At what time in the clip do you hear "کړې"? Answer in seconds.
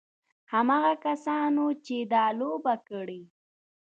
2.89-3.21